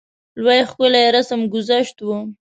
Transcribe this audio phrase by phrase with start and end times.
[0.43, 2.19] لوی ښکلی رسم ګذشت وو.